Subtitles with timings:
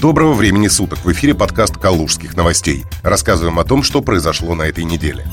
[0.00, 0.98] Доброго времени суток!
[1.04, 2.84] В эфире подкаст «Калужских новостей».
[3.02, 5.26] Рассказываем о том, что произошло на этой неделе.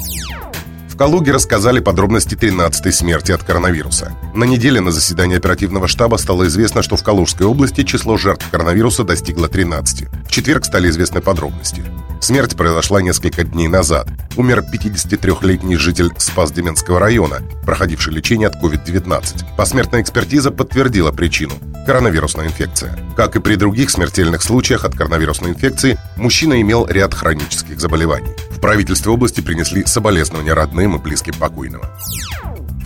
[0.88, 4.14] В Калуге рассказали подробности 13-й смерти от коронавируса.
[4.34, 9.04] На неделе на заседании оперативного штаба стало известно, что в Калужской области число жертв коронавируса
[9.04, 10.08] достигло 13.
[10.26, 11.84] В четверг стали известны подробности.
[12.22, 14.08] Смерть произошла несколько дней назад.
[14.38, 19.44] Умер 53-летний житель Спас-Деменского района, проходивший лечение от COVID-19.
[19.58, 21.56] Посмертная экспертиза подтвердила причину–
[21.86, 22.98] коронавирусная инфекция.
[23.16, 28.32] Как и при других смертельных случаях от коронавирусной инфекции, мужчина имел ряд хронических заболеваний.
[28.52, 31.90] В правительстве области принесли соболезнования родным и близким покойного.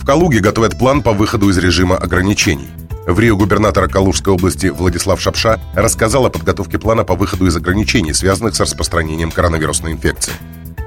[0.00, 2.68] В Калуге готовят план по выходу из режима ограничений.
[3.06, 8.12] В Рио губернатора Калужской области Владислав Шапша рассказал о подготовке плана по выходу из ограничений,
[8.12, 10.34] связанных с распространением коронавирусной инфекции.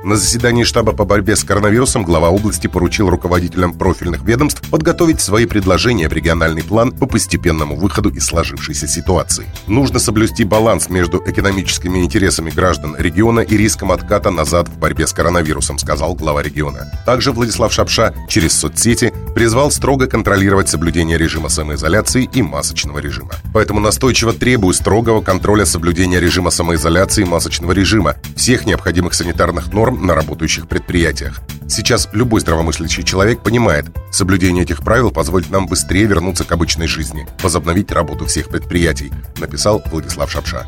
[0.03, 5.45] На заседании штаба по борьбе с коронавирусом глава области поручил руководителям профильных ведомств подготовить свои
[5.45, 9.45] предложения в региональный план по постепенному выходу из сложившейся ситуации.
[9.67, 15.13] Нужно соблюсти баланс между экономическими интересами граждан региона и риском отката назад в борьбе с
[15.13, 16.91] коронавирусом, сказал глава региона.
[17.05, 23.33] Также Владислав Шапша через соцсети призвал строго контролировать соблюдение режима самоизоляции и масочного режима.
[23.53, 29.90] Поэтому настойчиво требую строгого контроля соблюдения режима самоизоляции и масочного режима, всех необходимых санитарных норм
[29.91, 31.41] норм на работающих предприятиях.
[31.67, 37.27] Сейчас любой здравомыслящий человек понимает, соблюдение этих правил позволит нам быстрее вернуться к обычной жизни,
[37.41, 40.65] возобновить работу всех предприятий, написал Владислав Шапша.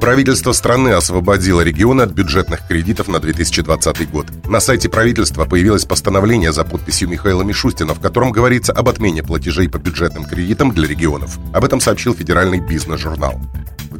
[0.00, 4.26] Правительство страны освободило регионы от бюджетных кредитов на 2020 год.
[4.46, 9.68] На сайте правительства появилось постановление за подписью Михаила Мишустина, в котором говорится об отмене платежей
[9.68, 11.38] по бюджетным кредитам для регионов.
[11.52, 13.38] Об этом сообщил федеральный бизнес-журнал.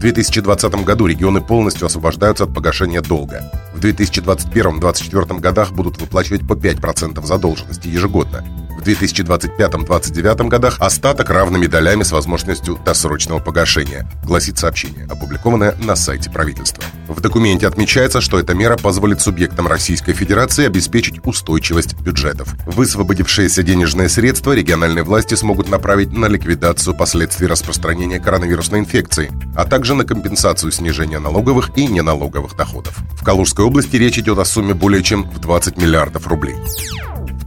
[0.01, 3.53] В 2020 году регионы полностью освобождаются от погашения долга.
[3.75, 8.43] В 2021-2024 годах будут выплачивать по 5% задолженности ежегодно.
[8.81, 16.31] В 2025-2029 годах остаток равными долями с возможностью досрочного погашения, гласит сообщение, опубликованное на сайте
[16.31, 16.83] правительства.
[17.07, 22.55] В документе отмечается, что эта мера позволит субъектам Российской Федерации обеспечить устойчивость бюджетов.
[22.65, 29.95] Высвободившиеся денежные средства региональные власти смогут направить на ликвидацию последствий распространения коронавирусной инфекции, а также
[29.95, 32.97] на компенсацию снижения налоговых и неналоговых доходов.
[33.11, 36.57] В Калужской области речь идет о сумме более чем в 20 миллиардов рублей.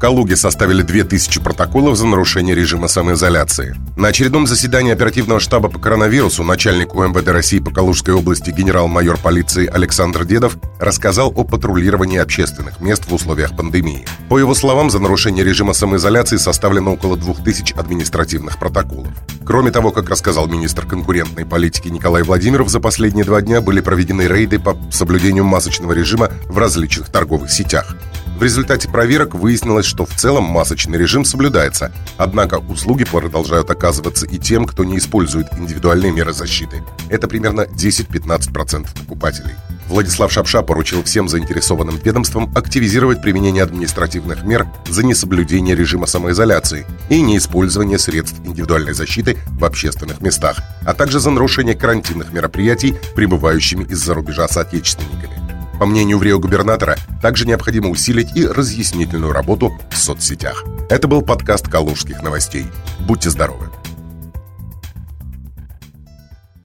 [0.04, 3.78] Калуге составили 2000 протоколов за нарушение режима самоизоляции.
[3.96, 9.66] На очередном заседании оперативного штаба по коронавирусу начальник УМВД России по Калужской области генерал-майор полиции
[9.66, 14.06] Александр Дедов рассказал о патрулировании общественных мест в условиях пандемии.
[14.28, 19.08] По его словам, за нарушение режима самоизоляции составлено около 2000 административных протоколов.
[19.46, 24.24] Кроме того, как рассказал министр конкурентной политики Николай Владимиров, за последние два дня были проведены
[24.24, 27.96] рейды по соблюдению масочного режима в различных торговых сетях.
[28.38, 34.38] В результате проверок выяснилось, что в целом масочный режим соблюдается, однако услуги продолжают оказываться и
[34.38, 36.84] тем, кто не использует индивидуальные меры защиты.
[37.10, 39.54] Это примерно 10-15% покупателей.
[39.88, 47.22] Владислав Шапша поручил всем заинтересованным ведомствам активизировать применение административных мер за несоблюдение режима самоизоляции и
[47.22, 54.16] неиспользование средств индивидуальной защиты в общественных местах, а также за нарушение карантинных мероприятий прибывающими из-за
[54.16, 55.33] рубежа соотечественниками.
[55.84, 60.64] По мнению врио-губернатора, также необходимо усилить и разъяснительную работу в соцсетях.
[60.90, 62.68] Это был подкаст «Калужских новостей».
[63.00, 63.70] Будьте здоровы!